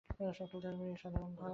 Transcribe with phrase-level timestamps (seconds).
[0.39, 1.49] সকল ধর্মেরই এই সাধারণ ভাব।